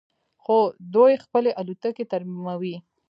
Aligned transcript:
خو 0.43 0.57
دوی 0.93 1.13
خپلې 1.23 1.51
الوتکې 1.59 2.05
ترمیموي. 2.11 2.75